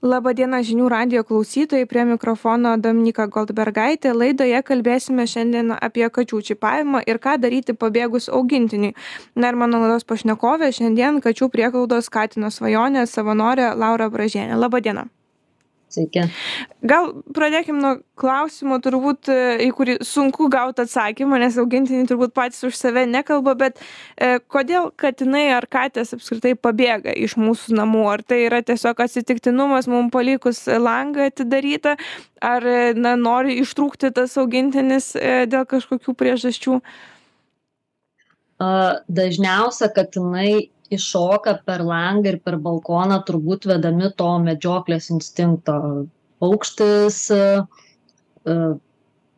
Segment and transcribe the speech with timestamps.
[0.00, 4.14] Labadiena žinių radio klausytojai, prie mikrofono Dominika Goldbergaitė.
[4.16, 8.94] Laidoje kalbėsime šiandien apie kačių čipavimą ir ką daryti pabėgus augintiniui.
[9.36, 14.56] Na ir mano laidos pašnekovė šiandien kačių prieglaudos Katino svajonė savanorė Laura Bražienė.
[14.56, 15.10] Labadiena.
[15.90, 16.22] Sveiki.
[16.86, 22.62] Gal pradėkim nuo klausimo, turbūt, e, į kurį sunku gauti atsakymą, nes augintiniai turbūt patys
[22.68, 28.04] už save nekalba, bet e, kodėl katinai ar katės apskritai pabėga iš mūsų namų?
[28.12, 31.96] Ar tai yra tiesiog atsitiktinumas mums palikus langą atidarytą,
[32.38, 36.80] ar e, na, nori ištrūkti tas augintinis e, dėl kažkokių priežasčių?
[38.60, 45.76] Dažniausia katinai iššoka per langą ir per balkoną turbūt vedami to medžioklės instinkto.
[46.40, 47.42] Paukštis, e,
[48.48, 48.56] e,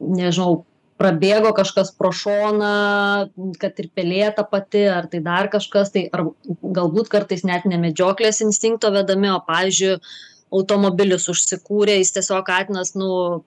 [0.00, 0.62] nežinau,
[1.02, 2.74] prabėgo kažkas pro šoną,
[3.60, 8.42] kad ir pelėta pati, ar tai dar kažkas, tai ar galbūt kartais net ne medžioklės
[8.44, 9.96] instinkto vedami, o, pavyzdžiui,
[10.52, 13.42] automobilis užsikūrė, jis tiesiog katinas, nu,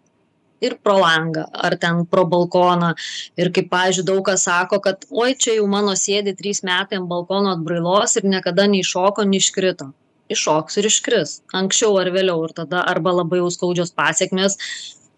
[0.67, 2.93] ir pro langą ar ten pro balkoną.
[3.39, 7.09] Ir kaip pavyzdžiui daug kas sako kad oi čia jau mano sėdi trys metai ant
[7.11, 9.91] balkono atbrailos ir niekada neiššoko neiškrito.
[10.33, 11.39] Iššoks ir iškris.
[11.53, 14.57] Anksčiau ar vėliau ir tada arba labai jau skaudžios pasekmės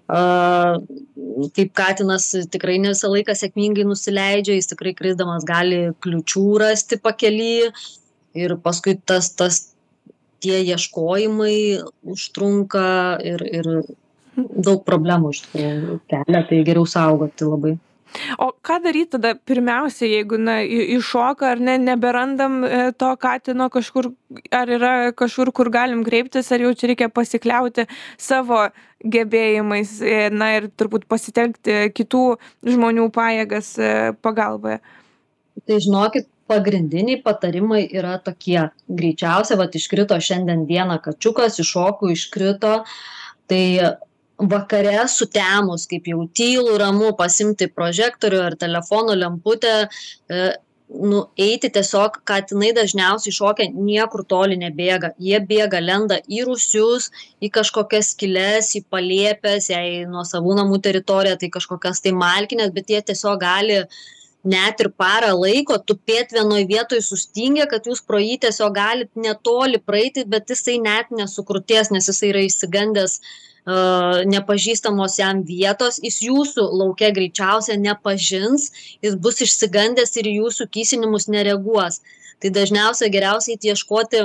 [0.08, 0.80] a,
[1.55, 7.71] kaip katinas tikrai ne visą laiką sėkmingai nusileidžia, jis tikrai krisdamas gali kliučių rasti pakely
[8.38, 9.61] ir paskui tas, tas
[10.43, 11.58] tie ieškojimai
[12.14, 12.88] užtrunka
[13.25, 13.71] ir, ir
[14.38, 17.77] daug problemų iš tikrųjų kelia, tai geriau saugoti labai.
[18.39, 24.09] O ką daryti tada pirmiausia, jeigu na, iššoka ar ne, neberandam e, to katino kažkur,
[24.55, 28.63] ar yra kažkur, kur galim kreiptis, ar jau čia reikia pasikliauti savo
[29.03, 32.23] gebėjimais, e, na ir turbūt pasitelkti kitų
[32.71, 33.91] žmonių pajėgas e,
[34.23, 34.80] pagalboje.
[35.67, 38.69] Tai žinokit, pagrindiniai patarimai yra tokie.
[38.88, 42.73] Greičiausia, va, iškrito šiandien dieną kačiukas, iššokų, iškrito.
[43.47, 43.63] Tai
[44.38, 49.73] vakare sutemus kaip jau tylu ramu pasiimti prožektorių ar telefono lemputę
[50.30, 50.52] e,
[50.87, 55.11] nu eiti tiesiog katinai dažniausiai šokę niekur toli nebėga.
[55.20, 57.09] Jie bėga lenda į rūsius
[57.43, 63.02] į kažkokias skyles į palėpes jei nuosavų namų teritorija tai kažkokias tai malkines bet jie
[63.09, 63.81] tiesiog gali
[64.48, 69.81] net ir parą laiko tupėt vienoj vietoj sustingę kad jūs pro jį tiesiog galit netoli
[69.83, 73.19] praeiti bet jisai net nesukrutės nes jisai yra išsigandęs
[73.67, 78.72] nepažįstamos jam vietos, jis jūsų laukia greičiausia nepažins,
[79.04, 82.00] jis bus išsigandęs ir jūsų kysinimus nereaguos.
[82.39, 84.23] Tai dažniausiai geriausiai ieškoti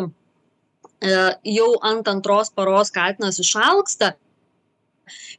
[1.03, 4.13] jau ant antros paros katinas išalksta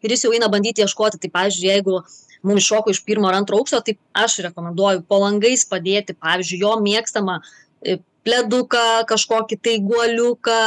[0.04, 1.22] ir jis jau eina bandyti ieškoti.
[1.22, 2.02] Tai, pavyzdžiui, jeigu
[2.44, 6.74] mums šoko iš pirmo ar antro aukšto, tai aš rekomenduoju po langais padėti, pavyzdžiui, jo
[6.84, 10.62] mėgstamą e, pleduką, kažkokį tai guoliuką,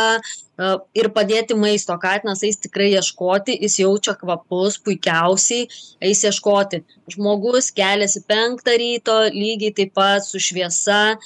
[0.97, 1.97] ir padėti maisto.
[2.01, 5.69] Katinas eis tikrai ieškoti, jis jaučia kvapus puikiausiai,
[6.09, 6.83] eis ieškoti.
[7.13, 11.17] Žmogus keliasi penktą ryto, lygiai taip pat su šviesa,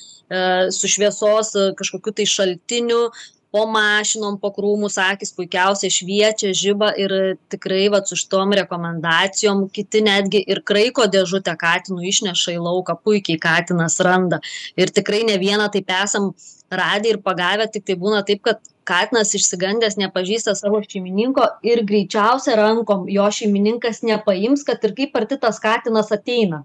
[0.74, 3.06] su šviesos kažkokiu tai šaltiniu,
[3.50, 7.14] po mašinom, po krūmus akis puikiausiai šviečia, žiba ir
[7.50, 13.40] tikrai vat, su šitom rekomendacijom kiti netgi ir kraiko dėžutę katinų išneša į lauką, puikiai
[13.42, 14.38] katinas randa.
[14.78, 16.30] Ir tikrai ne vieną taip esam
[16.70, 22.54] radę ir pagavę, tik tai būna taip, kad katinas išsigandęs nepažįsta savo šeimininko ir greičiausia
[22.58, 26.64] rankom jo šeimininkas nepaims, kad ir kaip arti tas katinas ateina.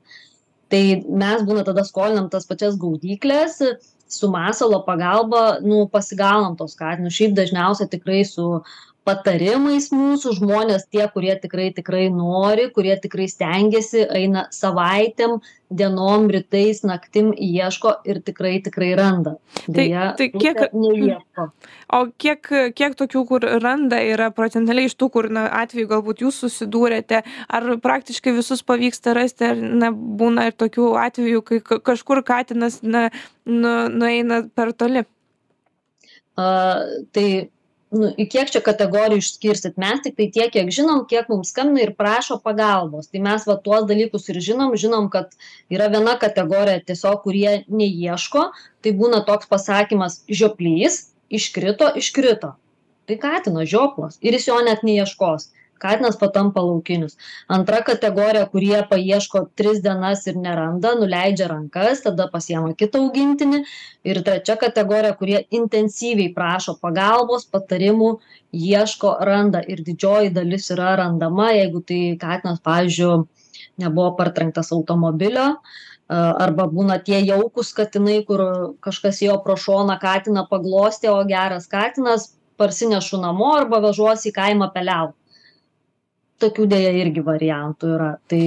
[0.69, 3.59] Tai mes būna tada skolinam tas pačias gaudyklės,
[4.08, 7.16] su masalo pagalba, nu, pasigaunam tos katinus.
[7.18, 8.62] Šiaip dažniausiai tikrai su
[9.06, 15.38] patarimais mūsų žmonės, tie, kurie tikrai tikrai nori, kurie tikrai stengiasi, eina savaitėm,
[15.76, 19.36] dienom, rytais, naktim ieško ir tikrai tikrai randa.
[19.66, 21.48] Tai Deja, tai, tai kiek, neieško.
[21.96, 26.42] O kiek, kiek tokių, kur randa, yra procentaliai iš tų, kur na, atveju galbūt jūs
[26.46, 32.82] susidūrėte, ar praktiškai visus pavyksta rasti, ar na, būna ir tokių atvejų, kai kažkur katinas
[32.86, 33.10] na,
[33.46, 35.06] nu, nueina per toli?
[36.36, 37.28] Uh, tai
[37.94, 41.93] nu į kiek čia kategorijų išskirstyt mes tiktai tiek kiek žinom kiek mums skambina ir
[41.97, 43.09] prašo pagalbos.
[43.11, 44.73] Tai mes va tuos dalykus ir žinom.
[44.79, 45.35] Žinom kad
[45.73, 48.49] yra viena kategorija tiesiog kurie neieško.
[48.82, 52.55] Tai būna toks pasakymas žioplys iškrito iškrito.
[53.05, 55.52] Tai katino žioplas ir jis jo net neieškos
[55.82, 57.18] katinas patampa laukinis
[57.58, 63.64] antra kategorija kurie paieško tris dienas ir neranda nuleidžia rankas tada pasiema kitą augintinį.
[64.06, 68.12] Ir trečia kategorija kurie intensyviai prašo pagalbos patarimų
[68.54, 69.64] ieško randa.
[69.68, 73.26] Ir didžioji dalis yra randama jeigu tai katinas pavyzdžiui
[73.82, 75.50] nebuvo partrenktas automobilio
[76.08, 78.42] arba būna tie jaukūs katinai kur
[78.86, 84.70] kažkas ėjo pro šoną katiną paglostė o geras katinas parsinešu namo arba vežuosi į kaimą
[84.74, 85.16] peliaut.
[86.43, 88.09] Tokių dėja irgi variantų yra.
[88.32, 88.41] Tai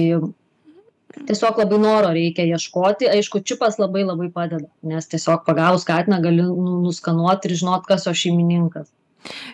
[1.29, 3.09] tiesiog labai noro reikia ieškoti.
[3.09, 8.05] Aišku, čipas labai labai padeda, nes tiesiog pagavus katiną gali nu, nuskanuoti ir žinot, kas
[8.07, 8.91] jo šeimininkas.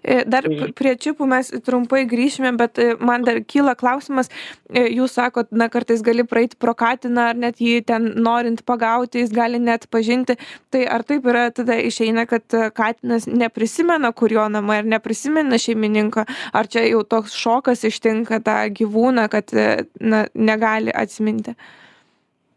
[0.03, 0.45] E, dar
[0.77, 4.29] prie čipų mes trumpai grįšime, bet e, man dar kyla klausimas,
[4.69, 9.23] e, jūs sakot, na kartais gali praeiti pro katiną ar net jį ten norint pagauti,
[9.23, 10.38] jis gali net pažinti.
[10.73, 16.25] Tai ar taip yra, tada išeina, kad katinas neprisimena, kur jo namai, ar neprisimena šeimininko,
[16.53, 19.51] ar čia jau toks šokas ištinka tą gyvūną, kad
[20.00, 21.56] na, negali atsiminti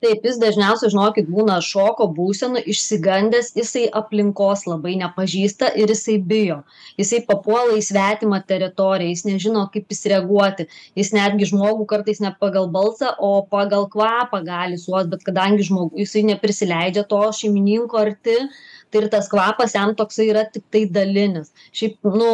[0.04, 6.60] taip jis dažniausiai žinokit būna šoko būsenoj išsigandęs jisai aplinkos labai nepažįsta ir jisai bijo.
[7.00, 10.68] Jisai papuola į svetimą teritoriją jis nežino kaip jis reaguoti.
[10.98, 15.98] Jis netgi žmogų kartais ne pagal balsą o pagal kvapą gali suost bet kadangi žmogu
[15.98, 18.38] jisai neprisileidžia to šeimininko arti
[18.90, 21.50] tai ir tas kvapas jam toksai yra tiktai dalinis.
[21.76, 22.30] Šiaip nu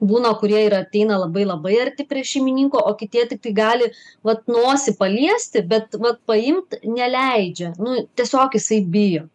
[0.00, 3.90] būna kurie ir ateina labai labai arti prie šeimininko o kiti tiktai gali
[4.24, 7.72] vat nosį paliesti bet vat paimt neleidžia.
[7.78, 9.26] Nu tiesiog jisai bijo.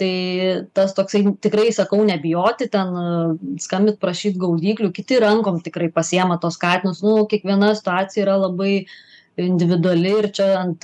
[0.00, 2.90] Tai tas toksai tikrai sakau nebijoti ten
[3.62, 8.86] skambint prašyt gaudyklių kiti rankom tikrai pasiema tuos katinus nu kiekviena situacija yra labai
[9.40, 10.82] individuali ir čia ant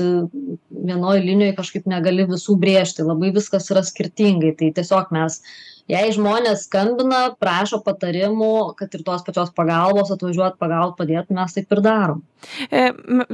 [0.71, 3.05] vienoj linijoj kažkaip negali visų brėžti.
[3.05, 4.55] Labai viskas yra skirtingai.
[4.57, 5.41] Tai tiesiog mes
[5.89, 11.73] jei žmonės skambina prašo patarimų kad ir tos pačios pagalbos atvažiuot pagaut padėt mes taip
[11.73, 12.25] ir darom.
[12.71, 12.93] E,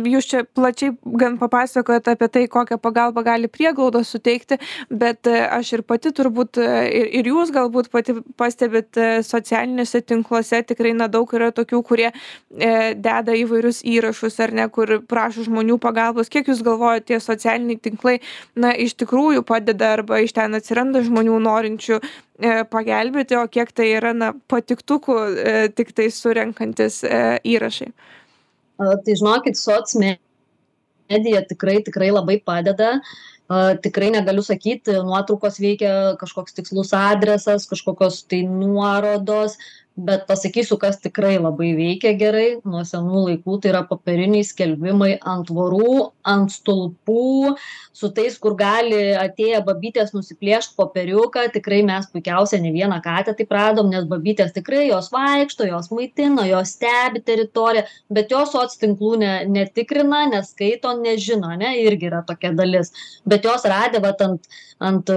[0.08, 4.56] jūs čia plačiai gan papasakojot apie tai kokią pagalbą gali prieglaudos suteikti
[4.88, 6.68] bet e, aš ir pati turbūt e,
[7.00, 8.96] ir, ir jūs galbūt pati pastebit
[9.26, 12.10] socialiniuose tinkluose tikrai na daug yra tokių kurie
[12.54, 16.30] deda įvairius įrašus ar ne kur prašo žmonių pagalbos.
[16.32, 18.20] Kiek jūs galvojat tie socialiniai tinklai
[18.56, 22.00] na iš tikrųjų padeda arba iš ten atsiranda žmonių norinčių
[22.70, 27.20] pagelbėti, o kiek tai yra na, patiktukų e, tik tai surenkantis e,
[27.54, 27.92] įrašai?
[28.78, 32.98] Tai žinokit, soc medija tikrai, tikrai labai padeda.
[33.84, 39.58] Tikrai negaliu sakyti, nuotraukos veikia kažkoks tikslus adresas, kažkokios tai nuorodos,
[39.96, 45.46] bet pasakysiu kas tikrai labai veikia gerai nuo senų laikų tai yra popieriniai skelbimai ant
[45.46, 47.54] tvorų ant stulpų
[47.94, 51.46] su tais kur gali atėję babytės nusiplėšt popieriuką.
[51.54, 56.48] Tikrai mes puikiausia ne vieną katę taip radom nes babytės tikrai jos vaikšto jos maitina
[56.50, 62.50] jos stebi teritoriją bet jos soc tinklų ne netikrina neskaito nežino ane irgi yra tokia
[62.50, 62.90] dalis.
[63.22, 64.50] Bet jos radę vat ant
[64.82, 65.10] ant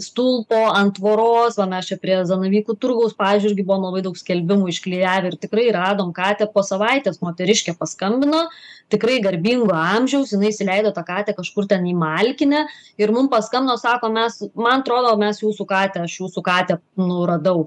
[0.00, 4.70] stulpo ant tvoros va mes čia prie zanavykų turgaus pavyzdžiui irgi buvom labai daug skelbimų
[4.72, 7.20] išklijavę ir tikrai radom katę po savaitės.
[7.24, 8.46] Moteriškė paskambino
[8.92, 12.66] tikrai garbingo amžiaus jinai įsileido tą katę kažkur ten į malkinę
[13.02, 17.66] ir mum paskambino sako mes man atrodo mes jūsų katę aš jūsų katę nu radau.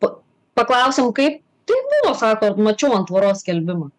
[0.00, 0.16] Pa
[0.60, 1.40] paklausėm kaip
[1.70, 3.90] tai buvo sako mačiau ant tvoros skelbimą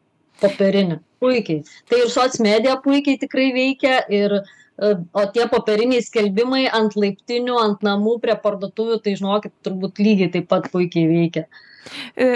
[0.41, 0.99] popierinį.
[1.21, 1.61] Puikiai.
[1.89, 7.57] Tai ir soc medija puikiai tikrai veikia ir e, o tie popieriniai skelbimai ant laiptinių
[7.61, 11.45] ant namų prie parduotuvių tai žinokit turbūt lygiai taip pat puikiai veikia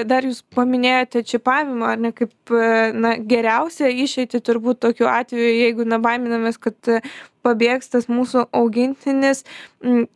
[0.09, 5.87] dar jūs paminėjote čipavimą, ar ne kaip e, na, geriausia išeiti turbūt tokiu atveju, jeigu
[5.87, 6.99] na, baiminamės, kad e,
[7.45, 9.43] pabėgs tas mūsų augintinis.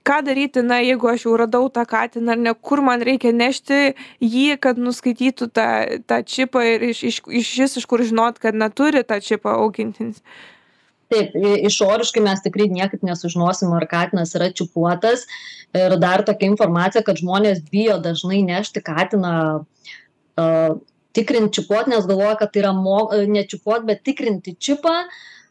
[0.08, 3.82] Ką daryti, na, jeigu aš jau radau tą katiną, ar ne, kur man reikia nešti
[4.24, 5.70] jį, kad nuskaitytų tą,
[6.10, 10.24] tą čipą ir iš, iš, iš iš kur žinot, kad neturi tą čipą augintinis
[11.14, 11.34] taip
[11.70, 15.26] išoriškai mes tikrai niekaip nesužinosim ar katinas yra čipuotas
[15.78, 19.34] ir dar tokia informacija kad žmonės bijo dažnai nešti katiną
[21.18, 23.00] tikrint čipuot nes galvoja kad tai yra mo
[23.36, 24.96] ne čipuot bet tikrinti čipą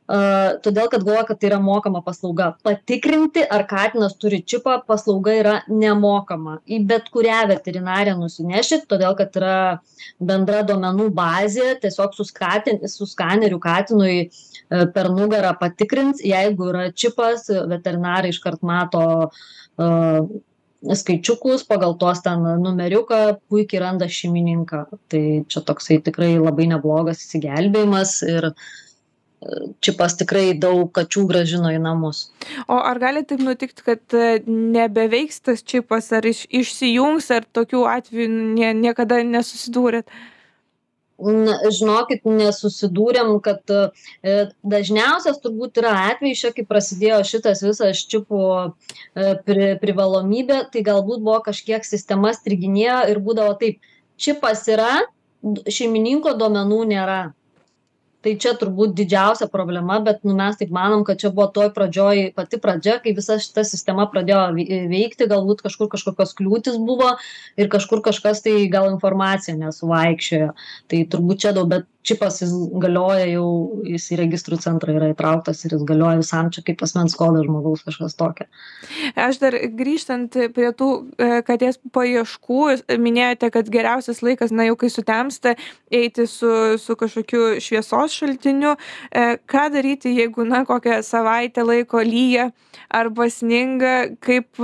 [0.08, 2.54] todėl kad galvoja kad tai yra mokama paslauga.
[2.64, 6.58] Patikrinti ar katinas turi čipą paslauga yra nemokama.
[6.64, 9.58] Į bet kurią veterinariją nusinešit todėl kad yra
[10.18, 14.28] bendra duomenų bazė tiesiog su skatin su skaneriu katinui e,
[14.94, 19.04] per nugarą patikrins jeigu yra čipas veterinarai iškart mato
[20.78, 24.84] skaičiukus pagal tuos ten numeriuką puikiai randa šeimininką.
[25.10, 28.52] Tai čia toksai tikrai labai neblogas išsigelbėjimas ir
[29.84, 32.28] čipas tikrai daug kačių grąžino į namus.
[32.66, 37.84] O ar gali taip nutikti, kad e, nebeveiks tas čipas, ar iš, išsijungs, ar tokių
[37.92, 38.26] atvejų
[38.58, 40.10] nie, niekada nesusidūrėt?
[41.18, 48.42] Na, žinokit, nesusidūrėm, kad e, dažniausias turbūt yra atvejai, čia kai prasidėjo šitas visas čipų
[48.58, 53.82] e, pri, privalomybė, tai galbūt buvo kažkiek sistema striginėjo ir būdavo taip,
[54.18, 54.92] čipas yra,
[55.70, 57.18] šeimininko duomenų nėra
[58.24, 62.32] tai čia turbūt didžiausia problema bet nu mes taip manom kad čia buvo toj pradžioj
[62.36, 64.40] pati pradžia kai visa šita sistema pradėjo
[64.90, 67.12] veikti galbūt kažkur kažkokios kliūtys buvo
[67.60, 70.50] ir kažkur kažkas tai gal informacija nesuvaikščiojo.
[70.90, 73.48] Tai turbūt čia daug bet čipas jis galioja jau
[73.86, 77.84] jis į registrų centrą yra įtrauktas ir jis galioja visam čia kaip asmens kodas žmogaus
[77.86, 78.48] kažkas tokio.
[79.18, 82.62] Aš dar grįžtant prie tų e, katės paieškų,
[83.00, 85.54] minėjote, kad geriausias laikas, na jau kai sutemsta,
[85.92, 88.74] eiti su, su kažkokiu šviesos šaltiniu.
[89.10, 92.50] E, ką daryti, jeigu, na, kokią savaitę laiko lyja
[92.94, 94.60] arba sninga, kaip,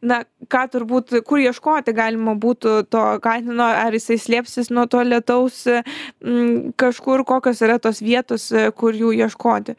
[0.00, 0.22] na,
[0.52, 5.64] ką turbūt, kur ieškoti galima būtų to katino, ar jisai slėpsis nuo to lietaus.
[5.66, 9.76] M, kažkur kokios yra tos vietos, e, kur jų ieškoti?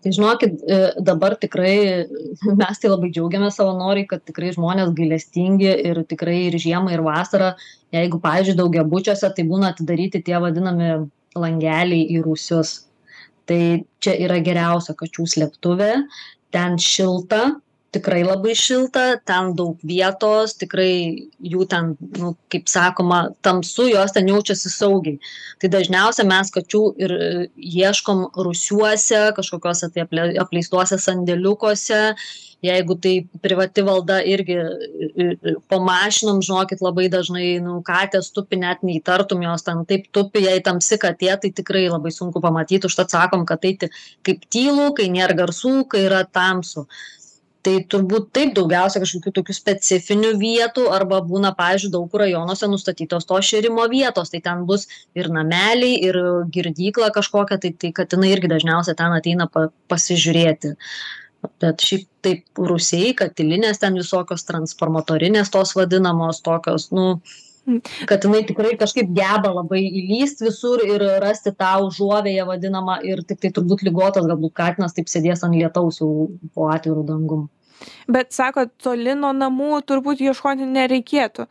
[0.00, 2.06] Tai žinokit, e, dabar tikrai
[2.60, 7.54] mes tai labai džiaugiamės savanoriai, kad tikrai žmonės gailestingi ir tikrai ir žiemą, ir vasarą,
[7.94, 10.92] jeigu, pavyzdžiui, daugia bučiuose, tai būna atidaryti tie vadinami
[11.36, 12.78] langeliai į rūsius.
[13.50, 13.62] Tai
[14.00, 15.92] čia yra geriausia kačių slėptuvė,
[16.54, 17.60] ten šilta,
[17.94, 24.30] tikrai labai šilta ten daug vietos tikrai jų ten nu kaip sakoma tamsu jos ten
[24.30, 25.18] jaučiasi saugiai.
[25.60, 27.16] Tai dažniausia mes kačių ir
[27.56, 32.00] ieškom rūsiuose kažkokiuose tai aple apleistuose sandėliukuose.
[32.60, 34.58] Jeigu tai privati valda irgi
[35.72, 40.60] po mašinom žinokit labai dažnai nu katės tupi net neįtartum jos ten taip tupi jei
[40.60, 42.84] tamsi katė tai tikrai labai sunku pamatyt.
[42.86, 43.88] Užtat sakom kad eiti
[44.22, 46.84] kaip tylu kai nėr garsų kai yra tamsu
[47.66, 53.28] tai turbūt taip daugiausia kažkokių tokių specifinių vietų arba būna pavyzdžiui daug kur rajonuose nustatytos
[53.28, 54.32] tos šėrimo vietos.
[54.32, 54.86] Tai ten bus
[55.18, 56.18] ir nameliai ir
[56.54, 60.74] girdykla kažkokia tai tai katinai irgi dažniausiai ten ateina pa pasižiūrėti.
[61.60, 67.14] Bet šiaip taip rūsiai katilinės ten visokios transformatorinės tos vadinamos tokios nu
[68.10, 73.84] katinai tikrai kažkaip geba labai įlįst visur ir rasti tą užuovėją vadinamą ir tiktai turbūt
[73.86, 77.48] ligotas galbūt katinas taip sėdės ant lietaus jau po atviru dangum.
[78.10, 81.46] Bet sakot, toli nuo namų turbūt ieškoti nereikėtų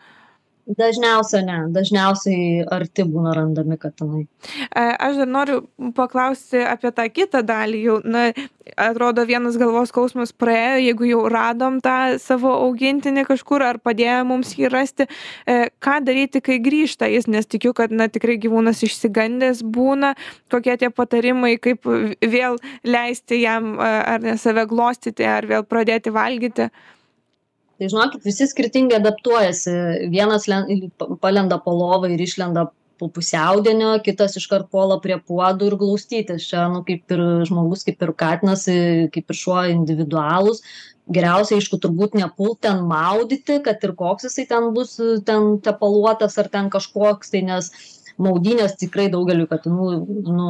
[0.78, 4.26] dažniausia ne dažniausiai arti būna randami katinai.
[4.76, 5.60] Aš dar noriu
[5.98, 7.98] paklausti apie tą kitą dalį jau.
[8.06, 8.30] Na
[8.78, 14.54] atrodo vienas galvos skausmas praėjo jeigu jau radom tą savo augintinį kažkur ar padėjo mums
[14.60, 15.10] jį rasti.
[15.50, 17.26] E, ką daryti kai grįžta jis?
[17.32, 20.14] Nes tikiu kad na tikrai gyvūnas išsigandęs būna.
[20.54, 21.90] Kokie tie patarimai kaip
[22.22, 26.70] vėl leisti jam ar save glostyti ar vėl pradėti valgyti
[27.80, 29.72] tai žinokit visi skirtingai adaptuojasi.
[30.12, 30.90] Vienas len
[31.24, 32.68] palenda po lova ir išlenda
[33.00, 36.48] po pusiaudienio kitas iškart puola prie puodų ir glaustytis.
[36.52, 38.68] Čia nu kaip ir žmogus kaip ir katinas
[39.14, 40.60] kaip ir šuo individualūs.
[41.10, 46.52] Geriausia aišku turbūt nepult ten maudyti kad ir koks jisai ten bus ten tepaluotas ar
[46.52, 47.72] ten kažkoks tai nes
[48.20, 49.90] maudynės tikrai daugeliui katinų
[50.28, 50.50] nu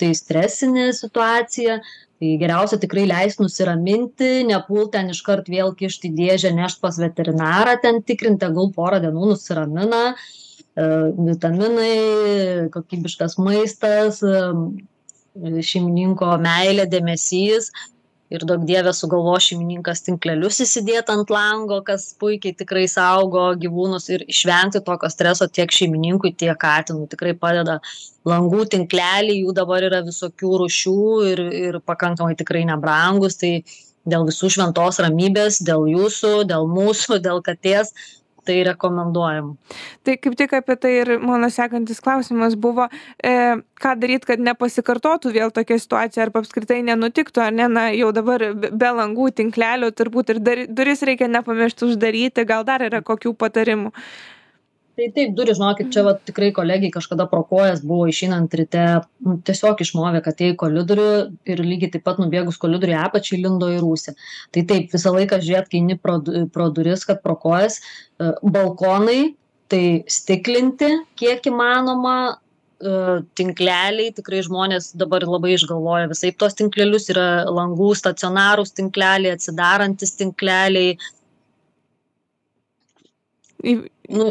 [0.00, 6.54] tai stresinė situacija tai geriausia tikrai leist nusiraminti nepult ten iškart vėl kišt į dėžę
[6.56, 10.14] nešt pas veterinarą ten tikrint tegul porą dienų nusiramina e,
[11.30, 14.38] vitaminai kokybiškas maistas e,
[15.34, 17.72] šeimininko meilė dėmesys
[18.32, 24.24] ir duok dieve sugalvos šeimininkas tinklelius įsidėt ant lango kas puikiai tikrai saugo gyvūnus ir
[24.30, 27.08] išvengti tokio streso tiek šeimininkui tiek katinui.
[27.12, 27.78] Tikrai padeda
[28.28, 31.00] langų tinkleliai jų dabar yra visokių rūšių
[31.32, 33.54] ir ir pakankamai tikrai nebrangūs tai
[34.08, 37.92] dėl visų šventos ramybės dėl jūsų dėl mūsų dėl katės
[38.46, 39.54] tai rekomenduojam.
[40.04, 42.88] Tai kaip tik apie tai ir mano sekantis klausimas buvo,
[43.22, 43.34] e,
[43.80, 48.46] ką daryti, kad nepasikartotų vėl tokia situacija, arba apskritai nenutiktų, ar ne, na, jau dabar
[48.54, 53.94] be langų tinklelio turbūt ir dar, duris reikia nepamiršti uždaryti, gal dar yra kokių patarimų
[54.94, 58.84] tai taip durys žinokit čia vat tikrai kolegei kažkada pro kojas buvo išeinant ryte
[59.26, 61.08] nu tiesiog išmovė katė į koridorių
[61.50, 64.14] ir lygiai taip pat nubėgus koridoriui į apačią įlindo į rūsį.
[64.54, 66.20] Tai taip visą laiką žiūrėt kai eini pro
[66.54, 69.34] pro duris kad pro kojas e, balkonai
[69.72, 72.94] tai stiklinti kiek įmanoma e,
[73.34, 80.94] tinkleliai tikrai žmonės dabar labai išgalvoja visaip tuos tinklelius yra langų stacionarūs tinkleliai atsidarantys tinkleliai
[83.64, 84.28] nu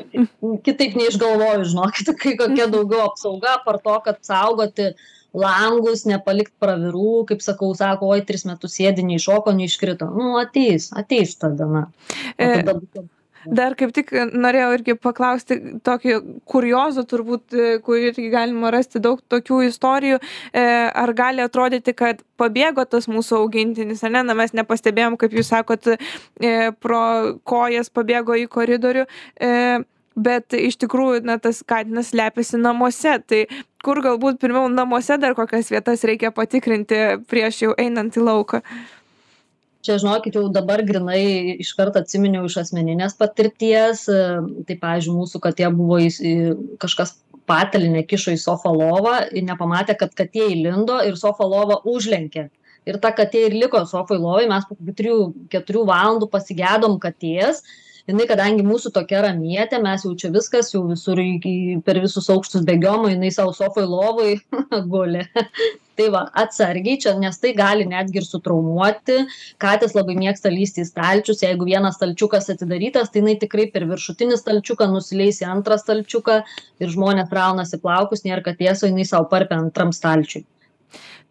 [0.66, 4.92] kitaip neišgalvoju žinokit kai kokia daugiau apsauga apart to kad saugoti
[5.34, 10.10] langus nepalikt pravirų kaip sakau sako oi tris metus sėdi neiššoko neiškrito.
[10.14, 11.88] Nu ateis ateis ta diena.
[12.38, 13.06] E, tada
[13.46, 16.18] dar kaip tik norėjau irgi paklausti tokį
[16.50, 20.20] kuriozą turbūt kur irgi galima rasti daug tokių istorijų.
[20.54, 20.66] E,
[21.04, 24.24] ar gali atrodyti kad pabėgo tas mūsų augintinis ar ne?
[24.28, 25.98] Na mes nepastebėjom kaip jūs sakot e,
[26.80, 27.04] pro
[27.44, 29.06] kojas pabėgo į koridorių.
[29.40, 29.54] E,
[30.14, 33.18] bet iš tikrųjų na tas katinas slepiasi namuose.
[33.28, 33.46] Tai
[33.84, 38.62] kur galbūt pirmiau namuose dar kokias vietas reikia patikrinti prieš jau einant į lauką
[39.84, 46.00] čia žinokit jau dabar grynai iškart atsiminiau iš asmeninės patirties tai pavyzdžiui mūsų katė buvo
[46.04, 46.34] įs į
[46.82, 47.18] kažkas
[47.50, 52.50] patalynę kišo į sofą lovą ir nepamatė kad katė įlindo ir sofa lovą užlenkė.
[52.88, 55.18] Ir ta katė ir liko sofoj lovoj mes po kokių trijų
[55.52, 57.64] keturių valandų pasigedom katės.
[58.10, 62.66] Jinai kadangi mūsų tokia ramietė mes jau čia viskas jau visur į per visus aukštus
[62.68, 64.36] bėgiojom o jinai sau sofoj lovoj
[64.92, 65.24] guli
[66.00, 69.20] tai va atsargiai čia nes tai gali netgi ir sutraumuoti.
[69.62, 71.44] Katės labai mėgsta lįsti į stalčius.
[71.46, 76.40] Jeigu vienas stalčiukas atidarytas tai jinai tikrai per viršutinį stalčiuką nusileis į antrą stalčiuką
[76.84, 80.46] ir žmonės braunasi plaukus nėr katės o jinai sau parpia antram stalčiuj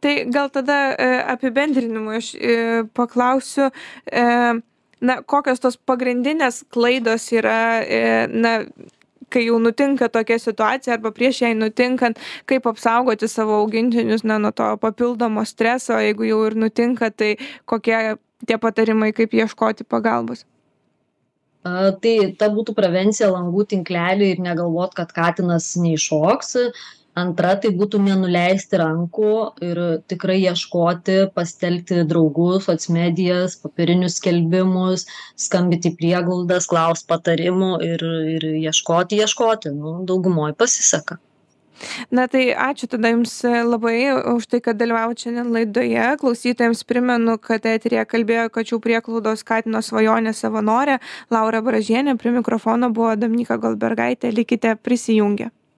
[0.03, 2.55] tai gal tada e, apibendrinimui aš e,
[2.99, 3.69] paklausiu
[4.11, 4.25] e,
[5.03, 8.57] na kokios tos pagrindinės klaidos yra e, na
[9.33, 12.21] kai jau nutinka tokia situacija arba prieš jai nutinkant
[12.51, 18.17] kaip apsaugoti savo augintinius na nuo to papildomo streso jeigu jau ir nutinka tai kokie
[18.47, 20.45] tie patarimai kaip ieškoti pagalbos?
[21.63, 26.57] Tai ta būtų prevencija langų tinklelį ir negalvot kad katinas neiššoks
[27.19, 29.33] antra tai būtų nenuleisti rankų
[29.69, 29.81] ir
[30.13, 35.05] tikrai ieškoti pasitelkti draugus soc medijas popierinius skelbimus
[35.47, 41.21] skambint į prieglaudas klaust patarimų ir ir ieškoti ieškoti nu daugumoj pasiseka
[42.11, 43.33] Na tai ačiū tada Jums
[43.67, 46.05] labai už tai, kad dalyvavote šiandien laidoje.
[46.21, 51.01] Klausytojams primenu, kad eterija kalbėjo kačių prieklaudos Katino svajonė savanorė
[51.35, 55.51] Laura Bražienė, prie mikrofono buvo Dominika Golbergaitė, likite prisijungę.